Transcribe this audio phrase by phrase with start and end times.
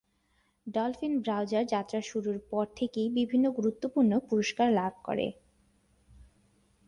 [0.67, 5.27] Dolphin browser যাত্রা শুরুর পর থেকেই বিভিন্ন গুরুত্বপূর্ণ পুরস্কার লাভ করে।